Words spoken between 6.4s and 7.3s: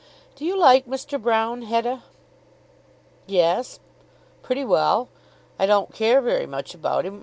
much about him.